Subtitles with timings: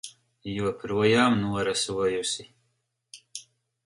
[0.51, 2.47] Joprojām norasojusi.